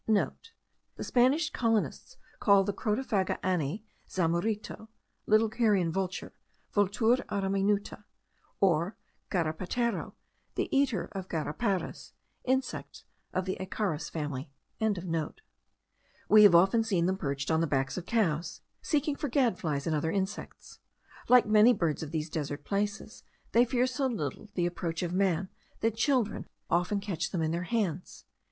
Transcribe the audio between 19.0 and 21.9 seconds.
for gadflies and other insects. Like many